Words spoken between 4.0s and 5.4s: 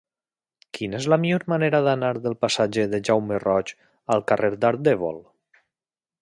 al carrer d'Ardèvol?